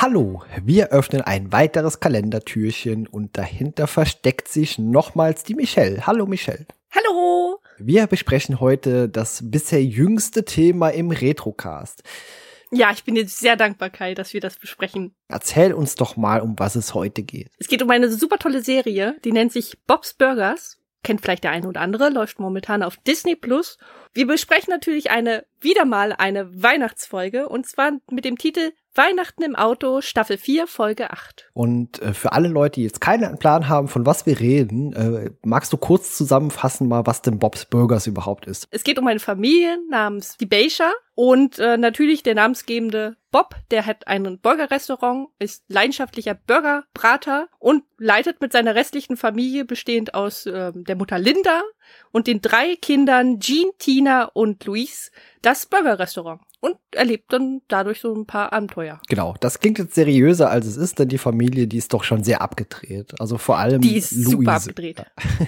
[0.00, 6.06] Hallo, wir öffnen ein weiteres Kalendertürchen und dahinter versteckt sich nochmals die Michelle.
[6.06, 6.66] Hallo Michelle.
[6.94, 7.60] Hallo.
[7.78, 12.04] Wir besprechen heute das bisher jüngste Thema im Retrocast.
[12.70, 15.16] Ja, ich bin jetzt sehr dankbar, Kai, dass wir das besprechen.
[15.26, 17.50] Erzähl uns doch mal, um was es heute geht.
[17.58, 20.78] Es geht um eine super tolle Serie, die nennt sich Bob's Burgers.
[21.02, 23.78] Kennt vielleicht der eine oder andere, läuft momentan auf Disney Plus.
[24.14, 29.54] Wir besprechen natürlich eine, wieder mal eine Weihnachtsfolge und zwar mit dem Titel Weihnachten im
[29.54, 31.50] Auto, Staffel 4, Folge 8.
[31.52, 35.30] Und äh, für alle Leute, die jetzt keinen Plan haben, von was wir reden, äh,
[35.44, 38.66] magst du kurz zusammenfassen mal, was denn Bob's Burgers überhaupt ist?
[38.70, 43.86] Es geht um eine Familie namens die Beischer und äh, natürlich der namensgebende Bob, der
[43.86, 50.72] hat ein Burgerrestaurant, ist leidenschaftlicher Burgerbrater und leitet mit seiner restlichen Familie, bestehend aus äh,
[50.74, 51.62] der Mutter Linda
[52.12, 55.10] und den drei Kindern Jean, Tina und Luis,
[55.42, 59.00] das Burgerrestaurant und erlebt dann dadurch so ein paar Abenteuer.
[59.08, 62.24] Genau, das klingt jetzt seriöser als es ist, denn die Familie, die ist doch schon
[62.24, 63.14] sehr abgedreht.
[63.20, 64.30] Also vor allem Die ist Luise.
[64.30, 65.04] super abgedreht.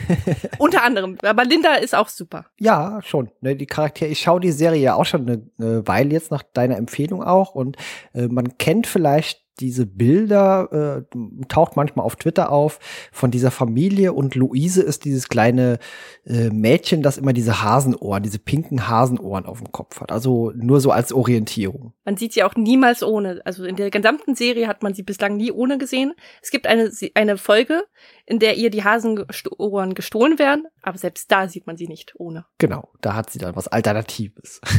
[0.58, 2.46] Unter anderem, aber Linda ist auch super.
[2.58, 3.30] Ja, schon.
[3.40, 6.44] Ne, die Charaktere, ich schaue die Serie ja auch schon eine, eine Weile jetzt nach
[6.44, 7.76] deiner Empfehlung auch und
[8.14, 12.78] äh, man kennt vielleicht diese Bilder, äh, taucht manchmal auf Twitter auf
[13.12, 15.78] von dieser Familie und Luise ist dieses kleine
[16.26, 20.12] äh, Mädchen, das immer diese Hasenohren, diese pinken Hasenohren auf dem Kopf hat.
[20.12, 21.92] Also nur so als Orientierung.
[22.04, 23.40] Man sieht sie auch niemals ohne.
[23.44, 26.14] Also in der gesamten Serie hat man sie bislang nie ohne gesehen.
[26.42, 27.84] Es gibt eine, eine Folge,
[28.30, 32.46] in der ihr die Hasenohren gestohlen werden, aber selbst da sieht man sie nicht ohne.
[32.58, 34.60] Genau, da hat sie dann was Alternatives.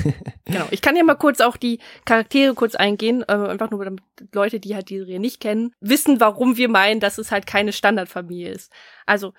[0.45, 0.67] Genau.
[0.71, 4.01] Ich kann ja mal kurz auch die Charaktere kurz eingehen, äh, einfach nur damit
[4.33, 7.71] Leute, die halt die Serie nicht kennen, wissen, warum wir meinen, dass es halt keine
[7.71, 8.69] Standardfamilie ist.
[9.05, 9.33] Also,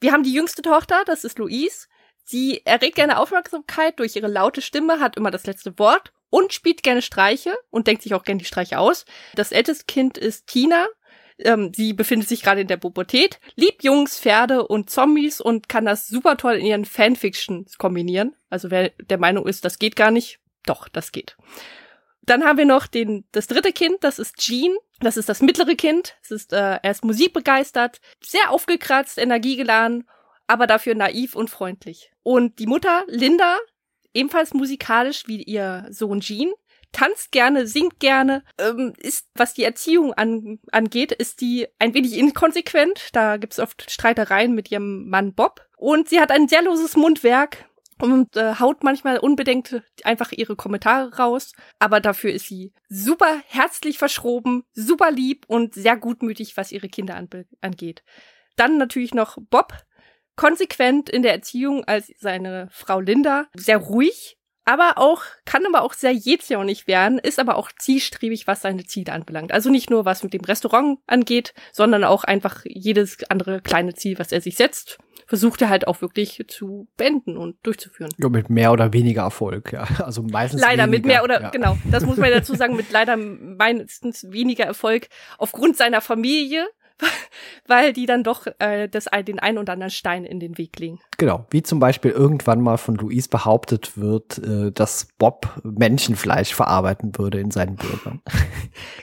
[0.00, 1.86] wir haben die jüngste Tochter, das ist Louise.
[2.24, 6.82] Sie erregt gerne Aufmerksamkeit durch ihre laute Stimme, hat immer das letzte Wort und spielt
[6.82, 9.04] gerne Streiche und denkt sich auch gerne die Streiche aus.
[9.36, 10.88] Das älteste Kind ist Tina.
[11.38, 15.84] Ähm, sie befindet sich gerade in der Pubertät, liebt Jungs, Pferde und Zombies und kann
[15.84, 18.34] das super toll in ihren Fanfictions kombinieren.
[18.48, 21.36] Also wer der Meinung ist, das geht gar nicht, doch, das geht.
[22.22, 24.76] Dann haben wir noch den, das dritte Kind, das ist Jean.
[25.00, 26.16] Das ist das mittlere Kind.
[26.22, 30.08] Es ist, äh, er ist musikbegeistert, sehr aufgekratzt, energiegeladen,
[30.46, 32.12] aber dafür naiv und freundlich.
[32.22, 33.58] Und die Mutter, Linda,
[34.14, 36.52] ebenfalls musikalisch wie ihr Sohn Jean,
[36.96, 42.16] tanzt gerne, singt gerne, ähm, ist, was die Erziehung an, angeht, ist die ein wenig
[42.16, 43.10] inkonsequent.
[43.12, 45.60] Da gibt's oft Streitereien mit ihrem Mann Bob.
[45.76, 47.66] Und sie hat ein sehr loses Mundwerk,
[47.98, 51.52] und äh, haut manchmal unbedenkt einfach ihre Kommentare raus.
[51.78, 57.16] Aber dafür ist sie super herzlich verschroben, super lieb und sehr gutmütig, was ihre Kinder
[57.62, 58.04] angeht.
[58.56, 59.72] Dann natürlich noch Bob,
[60.34, 65.94] konsequent in der Erziehung als seine Frau Linda, sehr ruhig, aber auch, kann aber auch
[65.94, 69.52] sehr jähzornig werden, ist aber auch zielstrebig, was seine Ziele anbelangt.
[69.52, 74.18] Also nicht nur, was mit dem Restaurant angeht, sondern auch einfach jedes andere kleine Ziel,
[74.18, 78.10] was er sich setzt, versucht er halt auch wirklich zu beenden und durchzuführen.
[78.18, 79.86] Ja, mit mehr oder weniger Erfolg, ja.
[80.04, 81.50] Also meistens Leider weniger, mit mehr oder, ja.
[81.50, 86.66] genau, das muss man dazu sagen, mit leider meistens weniger Erfolg aufgrund seiner Familie,
[87.66, 91.00] weil die dann doch äh, das, den einen oder anderen Stein in den Weg legen.
[91.18, 97.16] Genau, wie zum Beispiel irgendwann mal von Luis behauptet wird, äh, dass Bob Menschenfleisch verarbeiten
[97.18, 98.22] würde in seinen Bürgern.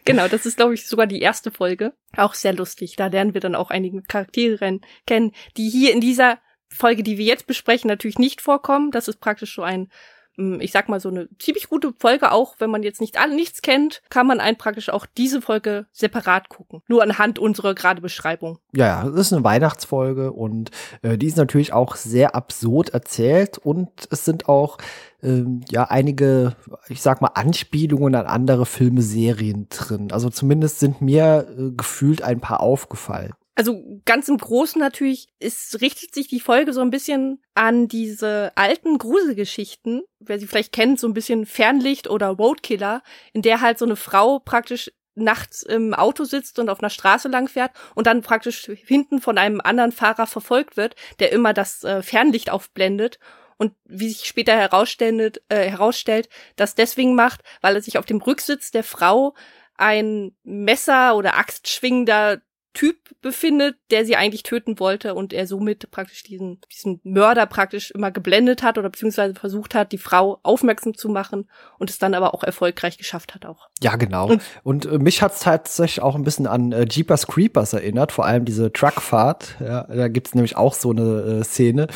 [0.05, 1.93] Genau, das ist, glaube ich, sogar die erste Folge.
[2.17, 2.95] Auch sehr lustig.
[2.97, 7.25] Da lernen wir dann auch einige Charaktere kennen, die hier in dieser Folge, die wir
[7.25, 8.91] jetzt besprechen, natürlich nicht vorkommen.
[8.91, 9.89] Das ist praktisch so ein
[10.35, 13.61] ich sag mal so eine ziemlich gute Folge auch, wenn man jetzt nicht alle nichts
[13.61, 16.81] kennt, kann man ein praktisch auch diese Folge separat gucken.
[16.87, 18.57] Nur anhand unserer gerade Beschreibung.
[18.73, 20.71] Ja, ja, das ist eine Weihnachtsfolge und
[21.03, 24.77] äh, die ist natürlich auch sehr absurd erzählt und es sind auch
[25.21, 26.55] ähm, ja einige,
[26.89, 30.11] ich sag mal, Anspielungen an andere Filme, Serien drin.
[30.11, 33.33] Also zumindest sind mir äh, gefühlt ein paar aufgefallen.
[33.55, 38.51] Also ganz im Großen natürlich, es richtet sich die Folge so ein bisschen an diese
[38.55, 43.77] alten Gruselgeschichten, wer sie vielleicht kennt, so ein bisschen Fernlicht oder Roadkiller, in der halt
[43.77, 48.07] so eine Frau praktisch nachts im Auto sitzt und auf einer Straße lang fährt und
[48.07, 53.19] dann praktisch hinten von einem anderen Fahrer verfolgt wird, der immer das äh, Fernlicht aufblendet
[53.57, 58.21] und wie sich später herausstellt, äh, herausstellt, das deswegen macht, weil er sich auf dem
[58.21, 59.35] Rücksitz der Frau
[59.75, 62.41] ein Messer oder Axt schwingender
[62.73, 67.91] Typ befindet, der sie eigentlich töten wollte und er somit praktisch diesen, diesen Mörder praktisch
[67.91, 72.15] immer geblendet hat oder beziehungsweise versucht hat, die Frau aufmerksam zu machen und es dann
[72.15, 73.69] aber auch erfolgreich geschafft hat auch.
[73.81, 74.29] Ja, genau.
[74.29, 78.25] Und, und äh, mich hat's tatsächlich auch ein bisschen an äh, Jeepers Creepers erinnert, vor
[78.25, 79.55] allem diese Truckfahrt.
[79.59, 81.87] Ja, da gibt's nämlich auch so eine äh, Szene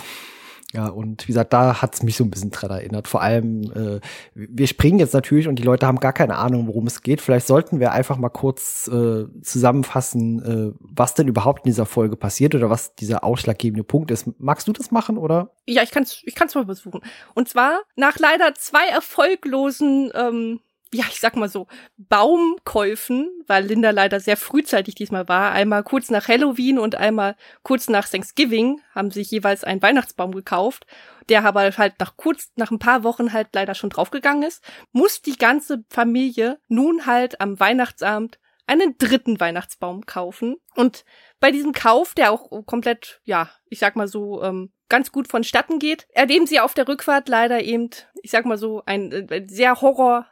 [0.78, 3.08] Ja, und wie gesagt, da hat's mich so ein bisschen dran erinnert.
[3.08, 4.00] Vor allem, äh,
[4.36, 7.20] wir springen jetzt natürlich und die Leute haben gar keine Ahnung, worum es geht.
[7.20, 12.16] Vielleicht sollten wir einfach mal kurz äh, zusammenfassen, äh, was denn überhaupt in dieser Folge
[12.16, 14.30] passiert oder was dieser ausschlaggebende Punkt ist.
[14.38, 15.50] Magst du das machen, oder?
[15.66, 17.02] Ja, ich kann's, ich kann's mal versuchen.
[17.34, 20.60] Und zwar nach leider zwei erfolglosen ähm,
[20.94, 21.68] ja, ich sag mal so,
[21.98, 25.52] Baumkäufen, weil Linda leider sehr frühzeitig diesmal war.
[25.52, 30.86] Einmal kurz nach Halloween und einmal kurz nach Thanksgiving haben sich jeweils einen Weihnachtsbaum gekauft,
[31.30, 35.22] der aber halt nach kurz, nach ein paar Wochen halt leider schon draufgegangen ist, muss
[35.22, 40.58] die ganze Familie nun halt am Weihnachtsabend einen dritten Weihnachtsbaum kaufen.
[40.76, 41.06] Und
[41.40, 45.80] bei diesem Kauf, der auch komplett, ja, ich sag mal so, ähm, ganz gut vonstatten
[45.80, 47.90] geht, erleben sie auf der Rückfahrt leider eben,
[48.22, 50.28] ich sag mal so, ein, äh, sehr Horror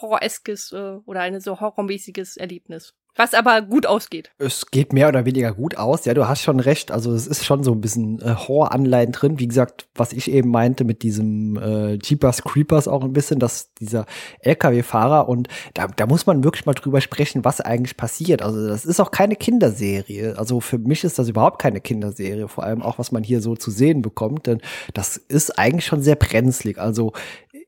[0.00, 2.94] horroreskes äh, oder ein so horrormäßiges Erlebnis.
[3.18, 4.30] Was aber gut ausgeht.
[4.36, 6.04] Es geht mehr oder weniger gut aus.
[6.04, 6.90] Ja, du hast schon recht.
[6.90, 9.38] Also es ist schon so ein bisschen äh, Horror-Anleihen drin.
[9.38, 13.72] Wie gesagt, was ich eben meinte mit diesem äh, Jeepers Creepers auch ein bisschen, dass
[13.72, 14.04] dieser
[14.40, 18.42] LKW-Fahrer und da, da muss man wirklich mal drüber sprechen, was eigentlich passiert.
[18.42, 20.34] Also das ist auch keine Kinderserie.
[20.36, 22.48] Also für mich ist das überhaupt keine Kinderserie.
[22.48, 24.46] Vor allem auch, was man hier so zu sehen bekommt.
[24.46, 24.60] Denn
[24.92, 26.76] das ist eigentlich schon sehr brenzlig.
[26.76, 27.14] Also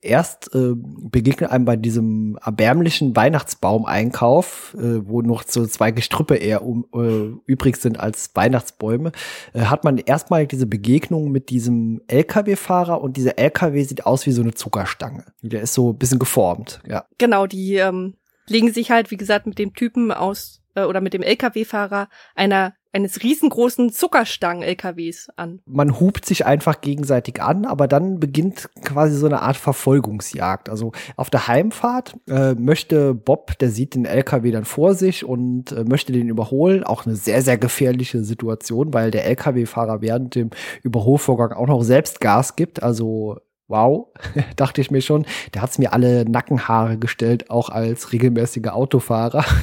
[0.00, 6.64] erst äh, begegnet einem bei diesem erbärmlichen Weihnachtsbaumeinkauf, äh, wo noch so zwei Gestrüppe eher
[6.64, 9.12] um, äh, übrig sind als Weihnachtsbäume,
[9.52, 14.32] äh, hat man erstmal diese Begegnung mit diesem LKW-Fahrer und dieser LKW sieht aus wie
[14.32, 15.24] so eine Zuckerstange.
[15.42, 17.04] Der ist so ein bisschen geformt, ja.
[17.18, 18.14] Genau, die ähm,
[18.46, 22.74] legen sich halt, wie gesagt, mit dem Typen aus äh, oder mit dem LKW-Fahrer einer
[22.90, 25.60] eines riesengroßen Zuckerstangen-LKWs an.
[25.66, 30.70] Man hupt sich einfach gegenseitig an, aber dann beginnt quasi so eine Art Verfolgungsjagd.
[30.70, 35.70] Also auf der Heimfahrt äh, möchte Bob, der sieht den LKW dann vor sich und
[35.72, 36.82] äh, möchte den überholen.
[36.82, 40.50] Auch eine sehr, sehr gefährliche Situation, weil der LKW-Fahrer während dem
[40.82, 42.82] Überholvorgang auch noch selbst Gas gibt.
[42.82, 44.08] Also Wow,
[44.56, 45.26] dachte ich mir schon.
[45.54, 49.44] Der hat's mir alle Nackenhaare gestellt, auch als regelmäßiger Autofahrer.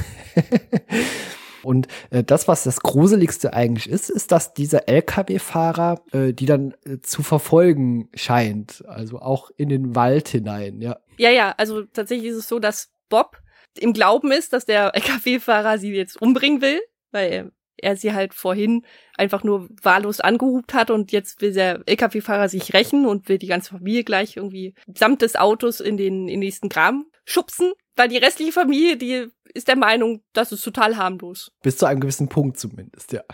[1.64, 6.74] Und äh, das, was das Gruseligste eigentlich ist, ist, dass dieser LKW-Fahrer äh, die dann
[6.84, 8.84] äh, zu verfolgen scheint.
[8.86, 10.98] Also auch in den Wald hinein, ja.
[11.18, 13.38] Ja, ja, also tatsächlich ist es so, dass Bob
[13.76, 16.80] im Glauben ist, dass der LKW-Fahrer sie jetzt umbringen will,
[17.10, 18.84] weil er sie halt vorhin
[19.16, 23.46] einfach nur wahllos angehubt hat und jetzt will der LKW-Fahrer sich rächen und will die
[23.46, 28.08] ganze Familie gleich irgendwie samt des Autos in den, in den nächsten Kram schubsen, weil
[28.08, 31.50] die restliche Familie, die ist der Meinung, das ist total harmlos.
[31.62, 33.22] Bis zu einem gewissen Punkt zumindest, ja.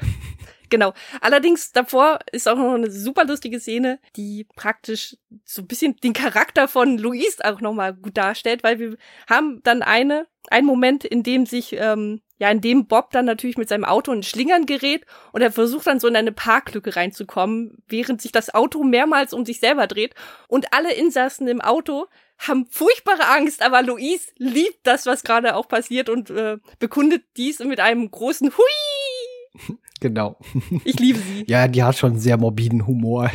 [0.72, 0.94] Genau.
[1.20, 6.14] Allerdings davor ist auch noch eine super lustige Szene, die praktisch so ein bisschen den
[6.14, 8.96] Charakter von Luis auch nochmal gut darstellt, weil wir
[9.28, 13.56] haben dann eine, einen Moment, in dem sich, ähm, ja, in dem Bob dann natürlich
[13.56, 17.84] mit seinem Auto in Schlingern gerät und er versucht dann so in eine Parklücke reinzukommen,
[17.86, 20.16] während sich das Auto mehrmals um sich selber dreht
[20.48, 22.06] und alle Insassen im Auto
[22.38, 27.60] haben furchtbare Angst, aber Luis liebt das, was gerade auch passiert und äh, bekundet dies
[27.60, 29.76] mit einem großen Hui.
[30.00, 30.36] Genau.
[30.82, 31.44] Ich liebe sie.
[31.46, 33.30] ja, die hat schon sehr morbiden Humor.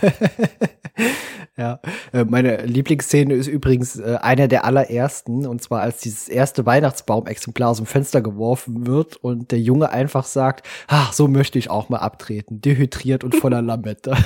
[1.56, 1.80] ja,
[2.12, 7.70] äh, meine Lieblingsszene ist übrigens äh, einer der allerersten, und zwar als dieses erste Weihnachtsbaumexemplar
[7.70, 11.90] aus dem Fenster geworfen wird und der Junge einfach sagt, ach, so möchte ich auch
[11.90, 14.16] mal abtreten, dehydriert und voller Lametta.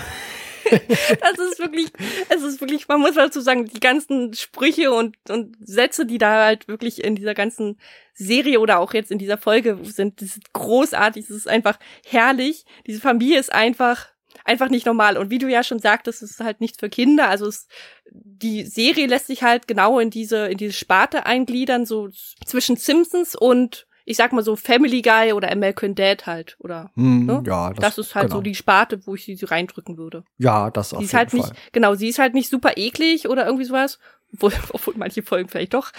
[0.71, 1.89] das ist wirklich,
[2.29, 6.45] es ist wirklich, man muss dazu sagen, die ganzen Sprüche und, und Sätze, die da
[6.45, 7.79] halt wirklich in dieser ganzen
[8.15, 12.65] Serie oder auch jetzt in dieser Folge sind, das ist großartig, das ist einfach herrlich.
[12.87, 14.09] Diese Familie ist einfach,
[14.47, 15.17] einfach nicht normal.
[15.17, 17.29] Und wie du ja schon sagtest, es ist halt nichts für Kinder.
[17.29, 17.67] Also es,
[18.11, 22.09] die Serie lässt sich halt genau in diese, in diese Sparte eingliedern, so
[22.45, 26.91] zwischen Simpsons und ich sag mal so Family Guy oder American Dad halt, oder?
[26.95, 27.43] Hm, ne?
[27.45, 28.37] Ja, das, das ist halt genau.
[28.37, 30.23] so die Sparte, wo ich sie reindrücken würde.
[30.39, 31.41] Ja, das auf sie ist jeden halt Fall.
[31.41, 33.99] nicht, genau, sie ist halt nicht super eklig oder irgendwie sowas.
[34.33, 35.91] Obwohl, obwohl manche Folgen vielleicht doch.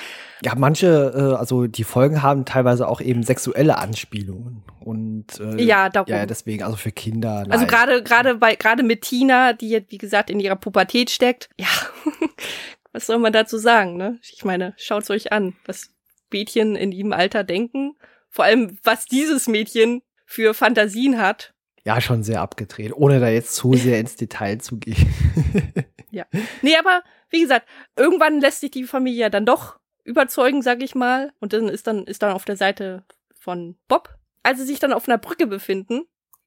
[0.41, 5.89] Ja, manche, äh, also die Folgen haben teilweise auch eben sexuelle Anspielungen und äh, ja,
[5.89, 6.09] darum.
[6.09, 7.45] ja, deswegen also für Kinder.
[7.49, 11.49] Also gerade gerade bei gerade mit Tina, die jetzt wie gesagt in ihrer Pubertät steckt.
[11.59, 11.67] Ja,
[12.93, 13.97] was soll man dazu sagen?
[13.97, 14.17] Ne?
[14.21, 15.89] Ich meine, schaut's euch an, was
[16.31, 17.95] Mädchen in ihrem Alter denken.
[18.29, 21.53] Vor allem, was dieses Mädchen für Fantasien hat.
[21.83, 25.13] Ja, schon sehr abgedreht, ohne da jetzt zu sehr ins Detail zu gehen.
[26.11, 26.25] ja.
[26.61, 31.31] Nee, aber wie gesagt, irgendwann lässt sich die Familie dann doch überzeugen, sag ich mal.
[31.39, 34.13] Und dann ist dann, ist dann auf der Seite von Bob.
[34.43, 36.01] Als sie sich dann auf einer Brücke befinden,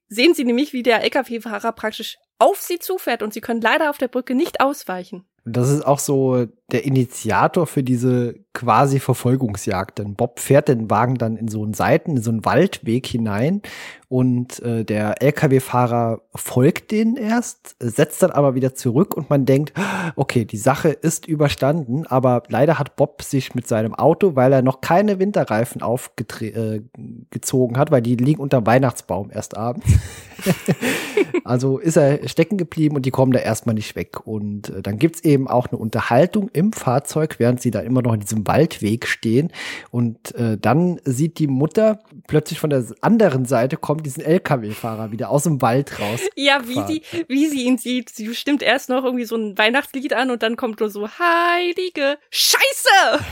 [0.07, 3.97] sehen sie nämlich, wie der LKW-Fahrer praktisch auf sie zufährt und sie können leider auf
[3.97, 5.25] der Brücke nicht ausweichen.
[5.43, 9.97] Das ist auch so der Initiator für diese quasi Verfolgungsjagd.
[9.97, 13.63] Denn Bob fährt den Wagen dann in so einen Seiten, in so einen Waldweg hinein
[14.07, 19.73] und äh, der LKW-Fahrer folgt denen erst, setzt dann aber wieder zurück und man denkt,
[20.15, 24.61] okay, die Sache ist überstanden, aber leider hat Bob sich mit seinem Auto, weil er
[24.61, 29.87] noch keine Winterreifen aufgezogen äh, hat, weil die liegen unter Weihnachtsbaum erst abends.
[31.43, 34.25] also ist er stecken geblieben und die kommen da erstmal nicht weg.
[34.25, 38.13] Und äh, dann gibt's eben auch eine Unterhaltung im Fahrzeug, während sie da immer noch
[38.13, 39.51] in diesem Waldweg stehen.
[39.91, 45.29] Und äh, dann sieht die Mutter plötzlich von der anderen Seite kommt diesen LKW-Fahrer wieder
[45.29, 46.21] aus dem Wald raus.
[46.35, 48.09] Ja, wie sie, wie sie ihn sieht.
[48.09, 52.17] Sie stimmt erst noch irgendwie so ein Weihnachtslied an und dann kommt nur so heilige
[52.29, 53.25] Scheiße.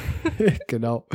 [0.68, 1.06] genau.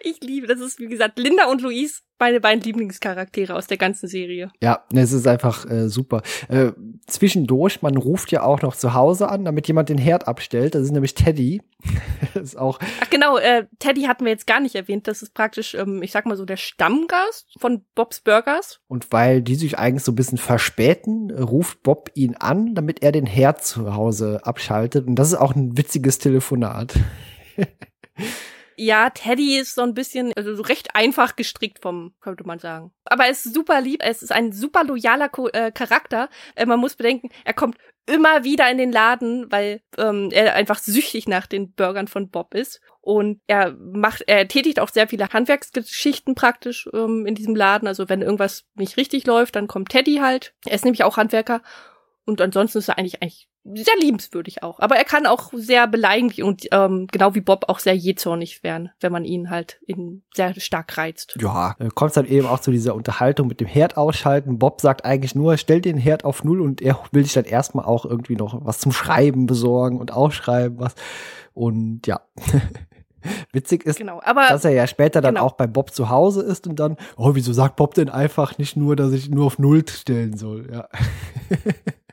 [0.00, 4.08] Ich liebe, das ist wie gesagt Linda und Luis meine beiden Lieblingscharaktere aus der ganzen
[4.08, 4.50] Serie.
[4.62, 6.22] Ja, es ist einfach äh, super.
[6.48, 6.72] Äh,
[7.06, 10.74] zwischendurch, man ruft ja auch noch zu Hause an, damit jemand den Herd abstellt.
[10.74, 11.60] Das ist nämlich Teddy.
[12.34, 12.78] das ist auch.
[13.02, 15.06] Ach genau, äh, Teddy hatten wir jetzt gar nicht erwähnt.
[15.06, 18.80] Das ist praktisch, ähm, ich sag mal so, der Stammgast von Bobs Burgers.
[18.88, 23.12] Und weil die sich eigentlich so ein bisschen verspäten, ruft Bob ihn an, damit er
[23.12, 25.06] den Herd zu Hause abschaltet.
[25.06, 26.94] Und das ist auch ein witziges Telefonat.
[28.76, 32.92] Ja, Teddy ist so ein bisschen, also so recht einfach gestrickt vom, könnte man sagen.
[33.04, 36.28] Aber er ist super lieb, es ist ein super loyaler Ko äh, Charakter.
[36.54, 40.78] Äh, man muss bedenken, er kommt immer wieder in den Laden, weil ähm, er einfach
[40.78, 42.80] süchtig nach den Burgern von Bob ist.
[43.00, 47.88] Und er macht, er tätigt auch sehr viele Handwerksgeschichten praktisch ähm, in diesem Laden.
[47.88, 50.54] Also wenn irgendwas nicht richtig läuft, dann kommt Teddy halt.
[50.66, 51.62] Er ist nämlich auch Handwerker.
[52.26, 54.78] Und ansonsten ist er eigentlich, eigentlich sehr liebenswürdig auch.
[54.80, 58.90] Aber er kann auch sehr beleidigend und ähm, genau wie Bob auch sehr jähzornig werden,
[59.00, 61.36] wenn man ihn halt in sehr stark reizt.
[61.40, 64.58] Ja, kommt dann eben auch zu dieser Unterhaltung mit dem Herd ausschalten.
[64.58, 67.86] Bob sagt eigentlich nur, stell den Herd auf Null und er will sich dann erstmal
[67.86, 70.94] auch irgendwie noch was zum Schreiben besorgen und ausschreiben was.
[71.54, 72.20] Und ja.
[73.52, 75.46] Witzig ist, genau, aber, dass er ja später dann genau.
[75.46, 78.76] auch bei Bob zu Hause ist und dann, oh, wieso sagt Bob denn einfach nicht
[78.76, 80.68] nur, dass ich nur auf Null stellen soll?
[80.70, 80.88] Ja.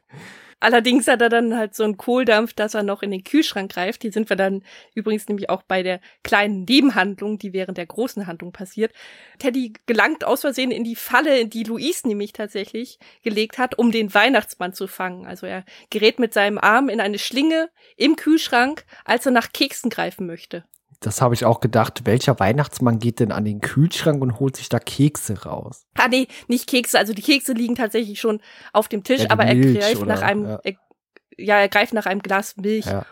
[0.62, 4.04] Allerdings hat er dann halt so einen Kohldampf, dass er noch in den Kühlschrank greift.
[4.04, 4.64] Die sind wir dann
[4.94, 8.94] übrigens nämlich auch bei der kleinen Nebenhandlung, die während der großen Handlung passiert.
[9.40, 14.14] Teddy gelangt aus Versehen in die Falle, die Luis nämlich tatsächlich gelegt hat, um den
[14.14, 15.26] Weihnachtsmann zu fangen.
[15.26, 19.90] Also er gerät mit seinem Arm in eine Schlinge im Kühlschrank, als er nach Keksen
[19.90, 20.64] greifen möchte
[21.02, 24.70] das habe ich auch gedacht, welcher Weihnachtsmann geht denn an den Kühlschrank und holt sich
[24.70, 25.88] da Kekse raus?
[25.96, 27.00] Ah, nee, nicht Kekse.
[27.00, 28.40] Also die Kekse liegen tatsächlich schon
[28.72, 30.06] auf dem Tisch, ja, aber er Milch, greift oder?
[30.06, 30.60] nach einem, ja.
[30.64, 30.74] Er,
[31.38, 31.60] ja.
[31.60, 32.86] er greift nach einem Glas Milch.
[32.86, 33.08] Ja.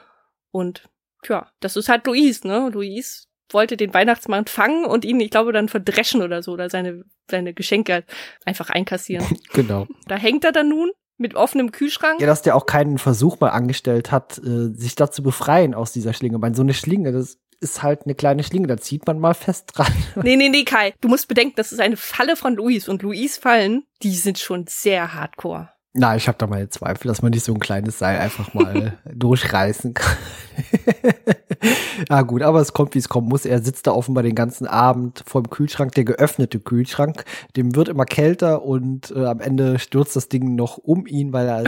[0.51, 0.87] Und
[1.23, 2.69] tja, das ist halt Luis, ne?
[2.71, 7.03] Luis wollte den Weihnachtsmann fangen und ihn, ich glaube, dann verdreschen oder so, oder seine,
[7.27, 8.03] seine Geschenke
[8.45, 9.25] einfach einkassieren.
[9.53, 9.87] genau.
[10.05, 12.21] Da hängt er dann nun mit offenem Kühlschrank.
[12.21, 15.91] Ja, dass der auch keinen Versuch mal angestellt hat, äh, sich da zu befreien aus
[15.91, 16.39] dieser Schlinge.
[16.39, 19.71] Weil so eine Schlinge, das ist halt eine kleine Schlinge, da zieht man mal fest
[19.73, 19.91] dran.
[20.23, 20.93] Nee, nee, nee, Kai.
[21.01, 24.65] Du musst bedenken, das ist eine Falle von Luis und Luis Fallen, die sind schon
[24.67, 25.69] sehr hardcore.
[25.93, 28.97] Na, ich habe da meine Zweifel, dass man nicht so ein kleines Seil einfach mal
[29.11, 30.17] durchreißen kann.
[32.09, 33.45] ah gut, aber es kommt, wie es kommen muss.
[33.45, 37.25] Er sitzt da offenbar den ganzen Abend vor dem Kühlschrank, der geöffnete Kühlschrank.
[37.55, 41.47] Dem wird immer kälter und äh, am Ende stürzt das Ding noch um ihn, weil
[41.47, 41.63] er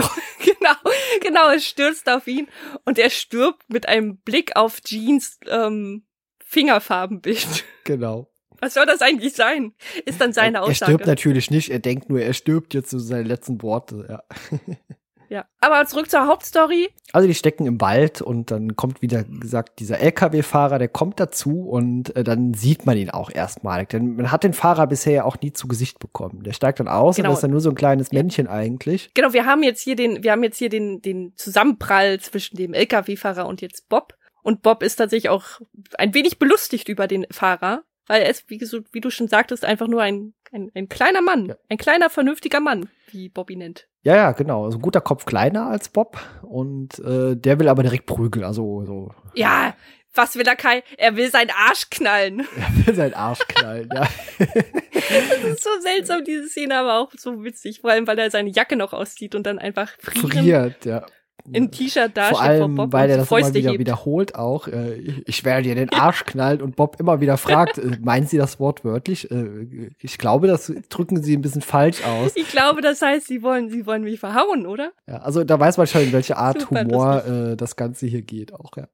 [1.32, 2.48] genau, es stürzt auf ihn
[2.84, 6.04] und er stirbt mit einem Blick auf Jeans ähm,
[6.44, 7.64] Fingerfarbenbild.
[7.84, 8.28] Genau.
[8.60, 9.74] Was soll das eigentlich sein?
[10.04, 10.92] Ist dann seine er, Aussage.
[10.92, 14.22] Er stirbt natürlich nicht, er denkt nur, er stirbt jetzt zu seinen letzten Worte, ja.
[15.32, 16.90] Ja, aber zurück zur Hauptstory.
[17.14, 21.70] Also die stecken im Wald und dann kommt wieder gesagt dieser LKW-Fahrer, der kommt dazu
[21.70, 23.88] und äh, dann sieht man ihn auch erstmalig.
[23.88, 26.42] Denn man hat den Fahrer bisher auch nie zu Gesicht bekommen.
[26.42, 27.30] Der steigt dann aus genau.
[27.30, 28.52] und ist dann nur so ein kleines Männchen ja.
[28.52, 29.10] eigentlich.
[29.14, 32.74] Genau, wir haben jetzt hier den, wir haben jetzt hier den, den Zusammenprall zwischen dem
[32.74, 34.12] LKW-Fahrer und jetzt Bob.
[34.42, 35.62] Und Bob ist tatsächlich auch
[35.96, 39.88] ein wenig belustigt über den Fahrer, weil er ist, wie, wie du schon sagtest, einfach
[39.88, 41.46] nur ein, ein, ein kleiner Mann.
[41.46, 41.56] Ja.
[41.68, 43.88] Ein kleiner, vernünftiger Mann, wie Bobby nennt.
[44.02, 44.64] Ja, ja, genau.
[44.64, 48.44] Also ein guter Kopf kleiner als Bob und äh, der will aber direkt prügeln.
[48.44, 49.14] Also so.
[49.34, 49.74] Ja,
[50.14, 50.82] was will er Kai?
[50.98, 52.46] Er will seinen Arsch knallen.
[52.56, 54.06] Er will seinen Arsch knallen, ja.
[54.38, 57.80] das ist so seltsam, diese Szene, aber auch so witzig.
[57.80, 60.30] Vor allem, weil er seine Jacke noch auszieht und dann einfach frieren.
[60.30, 60.84] friert.
[60.84, 61.06] ja
[61.50, 63.80] in T-Shirt da Vor allem, vor Bob weil er das Fäuste immer wieder hebt.
[63.80, 64.68] wiederholt auch.
[64.68, 64.94] Äh,
[65.26, 68.60] ich werde dir den Arsch knallen und Bob immer wieder fragt, äh, meinen Sie das
[68.60, 69.30] Wort wörtlich?
[69.30, 72.32] Äh, ich glaube, das drücken Sie ein bisschen falsch aus.
[72.36, 74.92] Ich glaube, das heißt, Sie wollen, Sie wollen mich verhauen, oder?
[75.08, 78.22] Ja, also da weiß man schon, in welche Art Super Humor äh, das Ganze hier
[78.22, 78.88] geht auch, ja.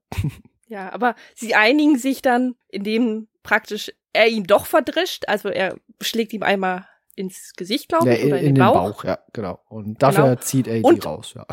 [0.68, 5.24] Ja, aber sie einigen sich dann, indem praktisch er ihn doch verdrischt.
[5.26, 6.86] Also er schlägt ihm einmal
[7.16, 8.74] ins Gesicht, glaube Ja, ich, in, oder in, in den den Bauch.
[8.92, 9.60] Bauch, ja, genau.
[9.68, 10.40] Und dafür Genau.
[10.40, 11.46] zieht er die Und- raus, ja.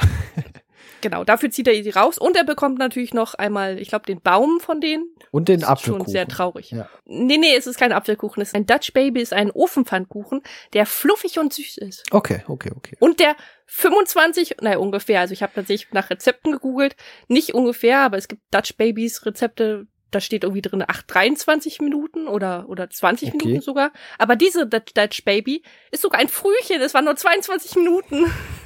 [1.05, 4.21] Genau, dafür zieht er die raus und er bekommt natürlich noch einmal, ich glaube, den
[4.21, 5.05] Baum von denen.
[5.29, 6.05] Und den Das ist Apfelkuchen.
[6.05, 6.71] Schon sehr traurig.
[6.71, 6.89] Ja.
[7.05, 8.41] Nee, nee, es ist kein Apfelkuchen.
[8.41, 10.41] Es ist ein Dutch Baby, ist ein Ofenpfannkuchen,
[10.73, 12.11] der fluffig und süß ist.
[12.11, 12.97] Okay, okay, okay.
[12.99, 13.35] Und der
[13.67, 16.95] 25, naja, ungefähr, also ich habe tatsächlich nach Rezepten gegoogelt,
[17.27, 22.27] nicht ungefähr, aber es gibt Dutch Babies Rezepte, da steht irgendwie drin 8, 23 Minuten
[22.27, 23.37] oder, oder 20 Okay.
[23.37, 23.91] Minuten sogar.
[24.17, 28.25] Aber diese Dutch, Dutch Baby ist sogar ein Frühchen, es waren nur 22 Minuten.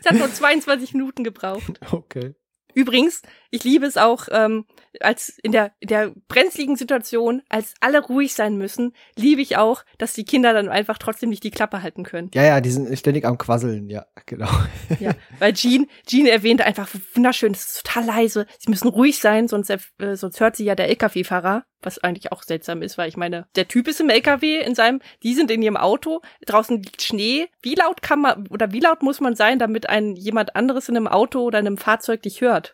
[0.00, 1.80] es hat nur 22 Minuten gebraucht.
[1.90, 2.34] Okay.
[2.78, 4.64] Übrigens, ich liebe es auch, ähm,
[5.00, 9.82] als in der, in der brenzligen Situation, als alle ruhig sein müssen, liebe ich auch,
[9.98, 12.30] dass die Kinder dann einfach trotzdem nicht die Klappe halten können.
[12.34, 14.48] Ja, ja, die sind ständig am Quasseln, ja, genau.
[15.00, 19.48] Ja, weil Jean, Jean erwähnte einfach wunderschön, es ist total leise, sie müssen ruhig sein,
[19.48, 19.78] sonst, äh,
[20.14, 23.68] sonst hört sie ja der LKW-Fahrer, was eigentlich auch seltsam ist, weil ich meine, der
[23.68, 27.48] Typ ist im LKW in seinem, die sind in ihrem Auto, draußen liegt Schnee.
[27.62, 30.96] Wie laut kann man, oder wie laut muss man sein, damit ein jemand anderes in
[30.96, 32.67] einem Auto oder in einem Fahrzeug dich hört?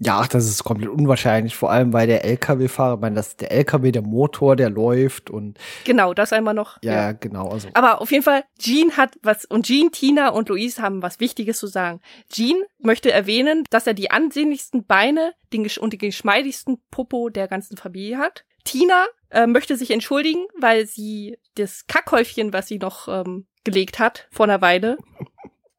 [0.00, 3.90] Ja, ach, das ist komplett unwahrscheinlich, vor allem weil der LKW-Fahrer, meine, das der LKW,
[3.90, 6.78] der Motor, der läuft und Genau, das einmal noch.
[6.82, 7.12] ja, ja.
[7.12, 11.02] genau, also Aber auf jeden Fall, Jean hat was, und Jean, Tina und Louise haben
[11.02, 12.00] was Wichtiges zu sagen.
[12.30, 17.76] Jean möchte erwähnen, dass er die ansehnlichsten Beine den, und den geschmeidigsten Popo der ganzen
[17.76, 18.44] Familie hat.
[18.64, 24.28] Tina äh, möchte sich entschuldigen, weil sie das Kackhäufchen, was sie noch ähm, gelegt hat
[24.30, 24.96] vor einer Weile,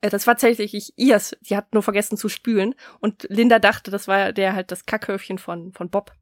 [0.02, 1.36] das war tatsächlich ihrs.
[1.42, 2.76] Sie hat nur vergessen zu spülen.
[3.00, 6.14] Und Linda dachte, das war der halt das Kackhäufchen von, von Bob.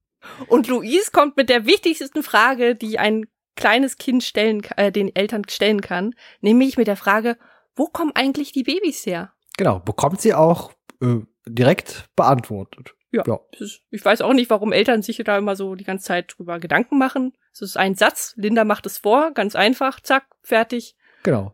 [0.48, 5.44] Und Louise kommt mit der wichtigsten Frage, die ein kleines Kind stellen, äh, den Eltern
[5.50, 7.38] stellen kann, nämlich mit der Frage,
[7.76, 9.34] wo kommen eigentlich die Babys her?
[9.58, 12.94] genau, bekommt sie auch äh, direkt beantwortet.
[13.12, 13.24] Ja.
[13.26, 13.40] Ja.
[13.58, 16.60] Ist, ich weiß auch nicht, warum Eltern sich da immer so die ganze Zeit drüber
[16.60, 17.34] Gedanken machen.
[17.52, 20.96] Es ist ein Satz, Linda macht es vor, ganz einfach, zack, fertig.
[21.24, 21.54] Genau.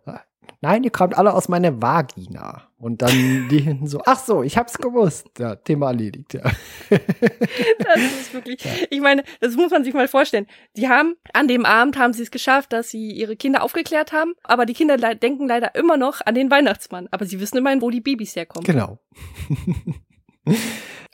[0.61, 2.69] Nein, ihr kommt alle aus meiner Vagina.
[2.77, 5.27] Und dann die hinten so, ach so, ich hab's gewusst.
[5.37, 6.41] Ja, Thema erledigt, ja.
[6.89, 10.47] Das ist wirklich, ich meine, das muss man sich mal vorstellen.
[10.75, 14.33] Die haben, an dem Abend haben sie es geschafft, dass sie ihre Kinder aufgeklärt haben,
[14.43, 17.07] aber die Kinder le denken leider immer noch an den Weihnachtsmann.
[17.11, 18.65] Aber sie wissen immerhin, wo die Babys herkommen.
[18.65, 18.99] Genau.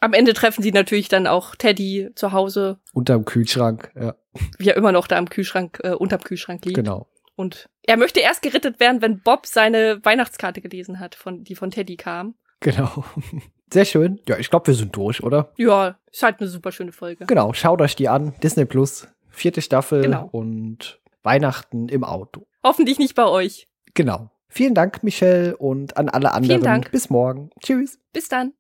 [0.01, 4.15] Am Ende treffen sie natürlich dann auch Teddy zu Hause, Unterm Kühlschrank, ja,
[4.57, 6.75] wie er immer noch da am Kühlschrank, äh, unterm Kühlschrank liegt.
[6.75, 7.07] genau.
[7.35, 11.71] Und er möchte erst gerettet werden, wenn Bob seine Weihnachtskarte gelesen hat, von, die von
[11.71, 12.35] Teddy kam.
[12.59, 13.03] Genau.
[13.73, 14.19] Sehr schön.
[14.27, 15.51] Ja, ich glaube, wir sind durch, oder?
[15.57, 17.25] Ja, ist halt eine super schöne Folge.
[17.25, 18.35] Genau, schaut euch die an.
[18.43, 20.29] Disney Plus, vierte Staffel Genau.
[20.31, 22.45] und Weihnachten im Auto.
[22.63, 23.67] Hoffentlich nicht bei euch.
[23.95, 24.29] Genau.
[24.49, 26.61] Vielen Dank, Michelle, und an alle anderen.
[26.61, 26.91] Dank.
[26.91, 27.49] Bis morgen.
[27.59, 27.99] Tschüss.
[28.13, 28.53] Bis dann.